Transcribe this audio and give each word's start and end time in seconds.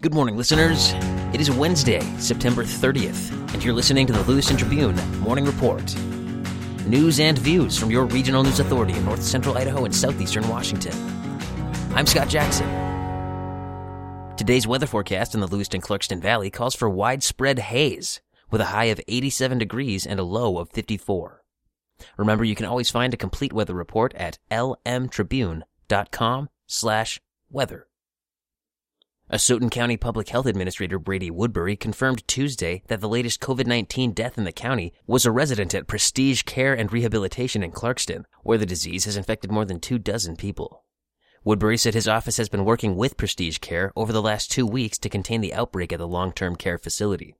Good 0.00 0.14
morning, 0.14 0.36
listeners. 0.36 0.92
It 1.34 1.40
is 1.40 1.50
Wednesday, 1.50 1.98
September 2.18 2.62
30th, 2.62 3.32
and 3.52 3.64
you're 3.64 3.74
listening 3.74 4.06
to 4.06 4.12
the 4.12 4.22
Lewiston 4.22 4.56
Tribune 4.56 4.94
Morning 5.18 5.44
Report. 5.44 5.82
News 6.86 7.18
and 7.18 7.36
views 7.36 7.76
from 7.76 7.90
your 7.90 8.04
regional 8.06 8.44
news 8.44 8.60
authority 8.60 8.92
in 8.92 9.04
north 9.04 9.24
central 9.24 9.58
Idaho 9.58 9.86
and 9.86 9.92
southeastern 9.92 10.48
Washington. 10.48 10.92
I'm 11.96 12.06
Scott 12.06 12.28
Jackson. 12.28 12.68
Today's 14.36 14.68
weather 14.68 14.86
forecast 14.86 15.34
in 15.34 15.40
the 15.40 15.48
Lewiston 15.48 15.80
Clarkston 15.80 16.20
Valley 16.20 16.48
calls 16.48 16.76
for 16.76 16.88
widespread 16.88 17.58
haze, 17.58 18.20
with 18.52 18.60
a 18.60 18.66
high 18.66 18.84
of 18.84 19.00
87 19.08 19.58
degrees 19.58 20.06
and 20.06 20.20
a 20.20 20.22
low 20.22 20.58
of 20.58 20.70
54. 20.70 21.42
Remember, 22.16 22.44
you 22.44 22.54
can 22.54 22.66
always 22.66 22.88
find 22.88 23.12
a 23.14 23.16
complete 23.16 23.52
weather 23.52 23.74
report 23.74 24.14
at 24.14 24.38
lmtribune.com 24.52 26.50
slash 26.68 27.20
weather. 27.50 27.87
Asotin 29.30 29.70
County 29.70 29.98
Public 29.98 30.30
Health 30.30 30.46
Administrator 30.46 30.98
Brady 30.98 31.30
Woodbury 31.30 31.76
confirmed 31.76 32.26
Tuesday 32.26 32.82
that 32.86 33.02
the 33.02 33.08
latest 33.10 33.40
COVID 33.40 33.66
19 33.66 34.12
death 34.12 34.38
in 34.38 34.44
the 34.44 34.52
county 34.52 34.94
was 35.06 35.26
a 35.26 35.30
resident 35.30 35.74
at 35.74 35.86
Prestige 35.86 36.44
Care 36.44 36.72
and 36.72 36.90
Rehabilitation 36.90 37.62
in 37.62 37.70
Clarkston, 37.70 38.24
where 38.42 38.56
the 38.56 38.64
disease 38.64 39.04
has 39.04 39.18
infected 39.18 39.52
more 39.52 39.66
than 39.66 39.80
two 39.80 39.98
dozen 39.98 40.34
people. 40.34 40.82
Woodbury 41.44 41.76
said 41.76 41.92
his 41.92 42.08
office 42.08 42.38
has 42.38 42.48
been 42.48 42.64
working 42.64 42.96
with 42.96 43.18
Prestige 43.18 43.58
Care 43.58 43.92
over 43.94 44.14
the 44.14 44.22
last 44.22 44.50
two 44.50 44.66
weeks 44.66 44.96
to 44.96 45.10
contain 45.10 45.42
the 45.42 45.52
outbreak 45.52 45.92
at 45.92 45.98
the 45.98 46.08
long 46.08 46.32
term 46.32 46.56
care 46.56 46.78
facility. 46.78 47.36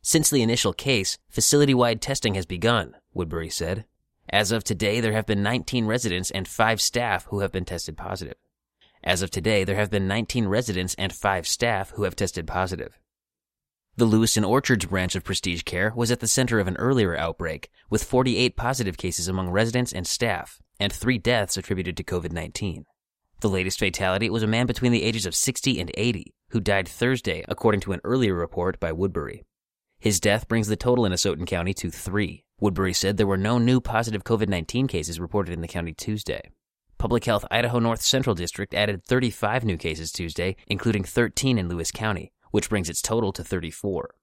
Since 0.00 0.30
the 0.30 0.40
initial 0.40 0.72
case, 0.72 1.18
facility 1.28 1.74
wide 1.74 2.00
testing 2.00 2.36
has 2.36 2.46
begun, 2.46 2.96
Woodbury 3.12 3.50
said. 3.50 3.84
As 4.30 4.50
of 4.50 4.64
today, 4.64 5.00
there 5.00 5.12
have 5.12 5.26
been 5.26 5.42
19 5.42 5.84
residents 5.84 6.30
and 6.30 6.48
5 6.48 6.80
staff 6.80 7.26
who 7.26 7.40
have 7.40 7.52
been 7.52 7.66
tested 7.66 7.98
positive. 7.98 8.36
As 9.06 9.22
of 9.22 9.30
today, 9.30 9.62
there 9.62 9.76
have 9.76 9.88
been 9.88 10.08
19 10.08 10.48
residents 10.48 10.96
and 10.98 11.12
5 11.12 11.46
staff 11.46 11.90
who 11.90 12.02
have 12.02 12.16
tested 12.16 12.44
positive. 12.44 12.98
The 13.94 14.04
Lewiston 14.04 14.44
Orchards 14.44 14.84
branch 14.86 15.14
of 15.14 15.22
Prestige 15.22 15.62
Care 15.62 15.92
was 15.94 16.10
at 16.10 16.18
the 16.18 16.26
center 16.26 16.58
of 16.58 16.66
an 16.66 16.76
earlier 16.76 17.16
outbreak, 17.16 17.70
with 17.88 18.02
48 18.02 18.56
positive 18.56 18.96
cases 18.96 19.28
among 19.28 19.50
residents 19.50 19.92
and 19.92 20.08
staff, 20.08 20.60
and 20.80 20.92
three 20.92 21.18
deaths 21.18 21.56
attributed 21.56 21.96
to 21.96 22.02
COVID 22.02 22.32
19. 22.32 22.84
The 23.42 23.48
latest 23.48 23.78
fatality 23.78 24.28
was 24.28 24.42
a 24.42 24.48
man 24.48 24.66
between 24.66 24.90
the 24.90 25.04
ages 25.04 25.24
of 25.24 25.36
60 25.36 25.80
and 25.80 25.92
80 25.94 26.34
who 26.50 26.58
died 26.58 26.88
Thursday, 26.88 27.44
according 27.46 27.82
to 27.82 27.92
an 27.92 28.00
earlier 28.02 28.34
report 28.34 28.80
by 28.80 28.90
Woodbury. 28.90 29.44
His 30.00 30.18
death 30.18 30.48
brings 30.48 30.66
the 30.66 30.74
total 30.74 31.06
in 31.06 31.12
Asotin 31.12 31.46
County 31.46 31.74
to 31.74 31.92
three. 31.92 32.42
Woodbury 32.58 32.92
said 32.92 33.18
there 33.18 33.26
were 33.28 33.36
no 33.36 33.58
new 33.58 33.80
positive 33.80 34.24
COVID 34.24 34.48
19 34.48 34.88
cases 34.88 35.20
reported 35.20 35.52
in 35.52 35.60
the 35.60 35.68
county 35.68 35.92
Tuesday. 35.92 36.50
Public 36.98 37.26
Health 37.26 37.44
Idaho 37.50 37.78
North 37.78 38.00
Central 38.00 38.34
District 38.34 38.72
added 38.72 39.04
35 39.04 39.64
new 39.64 39.76
cases 39.76 40.10
Tuesday, 40.10 40.56
including 40.66 41.04
13 41.04 41.58
in 41.58 41.68
Lewis 41.68 41.90
County, 41.90 42.32
which 42.52 42.70
brings 42.70 42.88
its 42.88 43.02
total 43.02 43.32
to 43.34 43.44
34. 43.44 44.14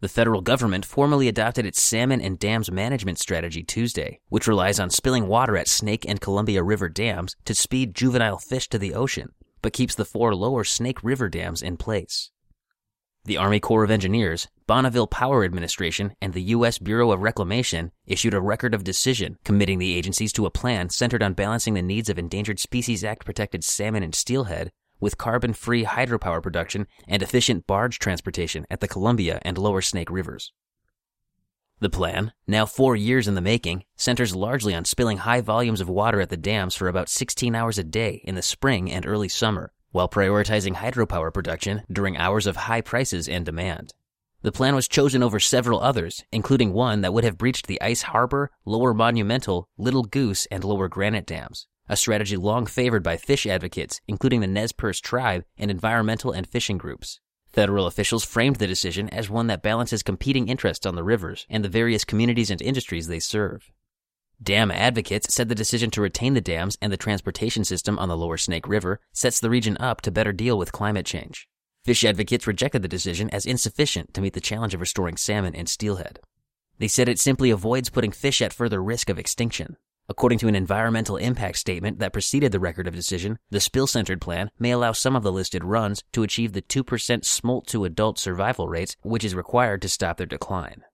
The 0.00 0.08
federal 0.08 0.42
government 0.42 0.84
formally 0.84 1.28
adopted 1.28 1.64
its 1.64 1.80
salmon 1.80 2.20
and 2.20 2.38
dams 2.38 2.70
management 2.70 3.18
strategy 3.18 3.62
Tuesday, 3.62 4.20
which 4.28 4.48
relies 4.48 4.80
on 4.80 4.90
spilling 4.90 5.28
water 5.28 5.56
at 5.56 5.68
Snake 5.68 6.04
and 6.08 6.20
Columbia 6.20 6.62
River 6.62 6.88
dams 6.88 7.36
to 7.44 7.54
speed 7.54 7.94
juvenile 7.94 8.38
fish 8.38 8.68
to 8.68 8.78
the 8.78 8.94
ocean, 8.94 9.32
but 9.62 9.72
keeps 9.72 9.94
the 9.94 10.04
four 10.04 10.34
lower 10.34 10.64
Snake 10.64 11.02
River 11.04 11.28
dams 11.28 11.62
in 11.62 11.76
place. 11.76 12.30
The 13.28 13.36
Army 13.36 13.60
Corps 13.60 13.84
of 13.84 13.90
Engineers, 13.90 14.48
Bonneville 14.66 15.06
Power 15.06 15.44
Administration, 15.44 16.14
and 16.22 16.32
the 16.32 16.40
U.S. 16.44 16.78
Bureau 16.78 17.10
of 17.10 17.20
Reclamation 17.20 17.92
issued 18.06 18.32
a 18.32 18.40
record 18.40 18.72
of 18.72 18.84
decision 18.84 19.36
committing 19.44 19.78
the 19.78 19.94
agencies 19.94 20.32
to 20.32 20.46
a 20.46 20.50
plan 20.50 20.88
centered 20.88 21.22
on 21.22 21.34
balancing 21.34 21.74
the 21.74 21.82
needs 21.82 22.08
of 22.08 22.18
Endangered 22.18 22.58
Species 22.58 23.04
Act 23.04 23.26
protected 23.26 23.64
salmon 23.64 24.02
and 24.02 24.14
steelhead 24.14 24.70
with 24.98 25.18
carbon 25.18 25.52
free 25.52 25.84
hydropower 25.84 26.42
production 26.42 26.86
and 27.06 27.22
efficient 27.22 27.66
barge 27.66 27.98
transportation 27.98 28.66
at 28.70 28.80
the 28.80 28.88
Columbia 28.88 29.40
and 29.42 29.58
Lower 29.58 29.82
Snake 29.82 30.10
Rivers. 30.10 30.50
The 31.80 31.90
plan, 31.90 32.32
now 32.46 32.64
four 32.64 32.96
years 32.96 33.28
in 33.28 33.34
the 33.34 33.42
making, 33.42 33.84
centers 33.94 34.34
largely 34.34 34.74
on 34.74 34.86
spilling 34.86 35.18
high 35.18 35.42
volumes 35.42 35.82
of 35.82 35.90
water 35.90 36.22
at 36.22 36.30
the 36.30 36.38
dams 36.38 36.74
for 36.74 36.88
about 36.88 37.10
16 37.10 37.54
hours 37.54 37.76
a 37.76 37.84
day 37.84 38.22
in 38.24 38.36
the 38.36 38.40
spring 38.40 38.90
and 38.90 39.06
early 39.06 39.28
summer 39.28 39.74
while 39.90 40.08
prioritizing 40.08 40.74
hydropower 40.74 41.32
production 41.32 41.82
during 41.90 42.16
hours 42.16 42.46
of 42.46 42.56
high 42.56 42.80
prices 42.80 43.28
and 43.28 43.44
demand. 43.44 43.94
The 44.42 44.52
plan 44.52 44.76
was 44.76 44.86
chosen 44.86 45.22
over 45.22 45.40
several 45.40 45.80
others, 45.80 46.24
including 46.30 46.72
one 46.72 47.00
that 47.00 47.12
would 47.12 47.24
have 47.24 47.38
breached 47.38 47.66
the 47.66 47.82
Ice 47.82 48.02
Harbor, 48.02 48.52
Lower 48.64 48.94
Monumental, 48.94 49.68
Little 49.76 50.04
Goose, 50.04 50.46
and 50.46 50.62
Lower 50.62 50.88
Granite 50.88 51.26
dams, 51.26 51.66
a 51.88 51.96
strategy 51.96 52.36
long 52.36 52.64
favored 52.66 53.02
by 53.02 53.16
fish 53.16 53.46
advocates, 53.46 54.00
including 54.06 54.40
the 54.40 54.46
Nez 54.46 54.70
Perce 54.70 55.00
tribe 55.00 55.44
and 55.56 55.70
environmental 55.70 56.30
and 56.30 56.46
fishing 56.46 56.78
groups. 56.78 57.18
Federal 57.48 57.86
officials 57.86 58.24
framed 58.24 58.56
the 58.56 58.66
decision 58.68 59.08
as 59.08 59.28
one 59.28 59.48
that 59.48 59.62
balances 59.62 60.04
competing 60.04 60.48
interests 60.48 60.86
on 60.86 60.94
the 60.94 61.02
rivers 61.02 61.46
and 61.50 61.64
the 61.64 61.68
various 61.68 62.04
communities 62.04 62.50
and 62.50 62.62
industries 62.62 63.08
they 63.08 63.18
serve. 63.18 63.72
Dam 64.40 64.70
advocates 64.70 65.34
said 65.34 65.48
the 65.48 65.54
decision 65.54 65.90
to 65.90 66.00
retain 66.00 66.34
the 66.34 66.40
dams 66.40 66.78
and 66.80 66.92
the 66.92 66.96
transportation 66.96 67.64
system 67.64 67.98
on 67.98 68.08
the 68.08 68.16
lower 68.16 68.36
Snake 68.36 68.68
River 68.68 69.00
sets 69.12 69.40
the 69.40 69.50
region 69.50 69.76
up 69.78 70.00
to 70.02 70.12
better 70.12 70.32
deal 70.32 70.56
with 70.56 70.70
climate 70.70 71.04
change. 71.04 71.48
Fish 71.84 72.04
advocates 72.04 72.46
rejected 72.46 72.82
the 72.82 72.88
decision 72.88 73.28
as 73.30 73.46
insufficient 73.46 74.14
to 74.14 74.20
meet 74.20 74.34
the 74.34 74.40
challenge 74.40 74.74
of 74.74 74.80
restoring 74.80 75.16
salmon 75.16 75.56
and 75.56 75.68
steelhead. 75.68 76.20
They 76.78 76.86
said 76.86 77.08
it 77.08 77.18
simply 77.18 77.50
avoids 77.50 77.90
putting 77.90 78.12
fish 78.12 78.40
at 78.40 78.52
further 78.52 78.80
risk 78.80 79.10
of 79.10 79.18
extinction. 79.18 79.76
According 80.08 80.38
to 80.38 80.48
an 80.48 80.54
environmental 80.54 81.16
impact 81.16 81.58
statement 81.58 81.98
that 81.98 82.12
preceded 82.12 82.52
the 82.52 82.60
record 82.60 82.86
of 82.86 82.94
decision, 82.94 83.38
the 83.50 83.60
spill 83.60 83.88
centered 83.88 84.20
plan 84.20 84.50
may 84.58 84.70
allow 84.70 84.92
some 84.92 85.16
of 85.16 85.24
the 85.24 85.32
listed 85.32 85.64
runs 85.64 86.04
to 86.12 86.22
achieve 86.22 86.52
the 86.52 86.62
2% 86.62 87.24
smolt 87.24 87.66
to 87.66 87.84
adult 87.84 88.18
survival 88.18 88.68
rates, 88.68 88.96
which 89.02 89.24
is 89.24 89.34
required 89.34 89.82
to 89.82 89.88
stop 89.88 90.16
their 90.16 90.26
decline. 90.26 90.84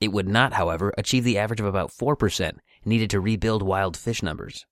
It 0.00 0.12
would 0.12 0.28
not, 0.28 0.52
however, 0.52 0.92
achieve 0.98 1.24
the 1.24 1.38
average 1.38 1.60
of 1.60 1.66
about 1.66 1.90
4% 1.90 2.58
needed 2.86 3.10
to 3.10 3.20
rebuild 3.20 3.62
wild 3.62 3.96
fish 3.96 4.22
numbers. 4.22 4.66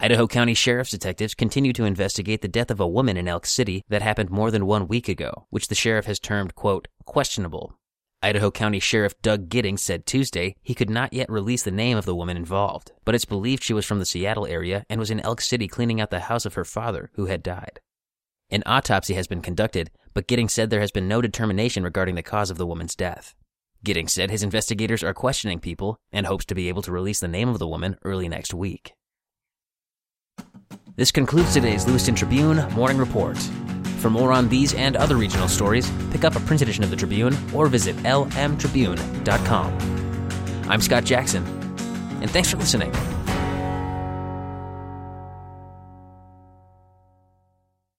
Idaho 0.00 0.28
County 0.28 0.54
Sheriff's 0.54 0.92
detectives 0.92 1.34
continue 1.34 1.72
to 1.72 1.84
investigate 1.84 2.40
the 2.40 2.46
death 2.46 2.70
of 2.70 2.78
a 2.78 2.86
woman 2.86 3.16
in 3.16 3.26
Elk 3.26 3.46
City 3.46 3.84
that 3.88 4.00
happened 4.00 4.30
more 4.30 4.52
than 4.52 4.66
one 4.66 4.86
week 4.86 5.08
ago, 5.08 5.46
which 5.50 5.66
the 5.66 5.74
sheriff 5.74 6.06
has 6.06 6.20
termed, 6.20 6.54
quote, 6.54 6.86
questionable. 7.04 7.76
Idaho 8.22 8.50
County 8.50 8.78
Sheriff 8.78 9.20
Doug 9.22 9.48
Giddings 9.48 9.82
said 9.82 10.06
Tuesday 10.06 10.56
he 10.62 10.74
could 10.74 10.90
not 10.90 11.12
yet 11.12 11.30
release 11.30 11.62
the 11.62 11.70
name 11.70 11.96
of 11.96 12.04
the 12.04 12.14
woman 12.14 12.36
involved, 12.36 12.92
but 13.04 13.14
it's 13.14 13.24
believed 13.24 13.62
she 13.62 13.74
was 13.74 13.86
from 13.86 13.98
the 14.00 14.06
Seattle 14.06 14.46
area 14.46 14.84
and 14.88 15.00
was 15.00 15.10
in 15.10 15.20
Elk 15.20 15.40
City 15.40 15.66
cleaning 15.66 16.00
out 16.00 16.10
the 16.10 16.20
house 16.20 16.44
of 16.44 16.54
her 16.54 16.64
father, 16.64 17.10
who 17.14 17.26
had 17.26 17.42
died. 17.42 17.80
An 18.50 18.62
autopsy 18.66 19.14
has 19.14 19.26
been 19.26 19.42
conducted, 19.42 19.90
but 20.14 20.26
Giddings 20.26 20.52
said 20.52 20.70
there 20.70 20.80
has 20.80 20.90
been 20.90 21.06
no 21.06 21.20
determination 21.20 21.84
regarding 21.84 22.14
the 22.14 22.22
cause 22.22 22.50
of 22.50 22.56
the 22.58 22.66
woman's 22.66 22.94
death. 22.94 23.34
Giddings 23.84 24.12
said 24.12 24.30
his 24.30 24.42
investigators 24.42 25.02
are 25.02 25.14
questioning 25.14 25.60
people 25.60 25.98
and 26.12 26.26
hopes 26.26 26.44
to 26.46 26.54
be 26.54 26.68
able 26.68 26.82
to 26.82 26.92
release 26.92 27.20
the 27.20 27.28
name 27.28 27.48
of 27.48 27.58
the 27.58 27.68
woman 27.68 27.96
early 28.04 28.28
next 28.28 28.52
week. 28.52 28.94
This 30.96 31.12
concludes 31.12 31.54
today's 31.54 31.86
Lewiston 31.86 32.16
Tribune 32.16 32.56
Morning 32.74 32.98
Report. 32.98 33.38
For 34.00 34.10
more 34.10 34.32
on 34.32 34.48
these 34.48 34.74
and 34.74 34.96
other 34.96 35.16
regional 35.16 35.48
stories, 35.48 35.90
pick 36.10 36.24
up 36.24 36.34
a 36.36 36.40
print 36.40 36.62
edition 36.62 36.82
of 36.82 36.90
the 36.90 36.96
Tribune 36.96 37.36
or 37.54 37.68
visit 37.68 37.96
lmtribune.com. 37.98 39.78
I'm 40.68 40.80
Scott 40.80 41.04
Jackson, 41.04 41.46
and 42.20 42.30
thanks 42.30 42.50
for 42.50 42.56
listening. 42.56 42.92